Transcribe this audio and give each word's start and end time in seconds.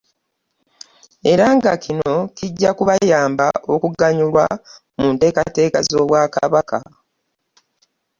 Era 1.31 1.45
nga 1.55 1.73
kino 1.83 2.13
kijja 2.37 2.69
kubayamba 2.77 3.47
okuganyulwa 3.73 4.45
mu 4.99 5.07
nteekateeka 5.13 5.79
z'Obwakabaka 5.87 6.79